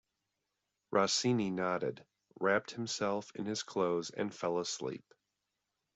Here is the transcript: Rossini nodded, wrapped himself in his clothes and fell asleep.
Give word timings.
Rossini 0.89 1.51
nodded, 1.51 2.03
wrapped 2.39 2.71
himself 2.71 3.31
in 3.35 3.45
his 3.45 3.61
clothes 3.61 4.09
and 4.09 4.33
fell 4.33 4.57
asleep. 4.57 5.05